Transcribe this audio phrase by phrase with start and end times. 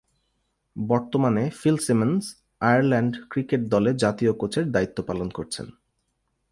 [0.75, 2.21] বর্তমানে Phil Simmons
[2.61, 3.91] Ireland cricket দলে
[4.33, 5.67] কোচের দায়িত্ব পালন করছেন।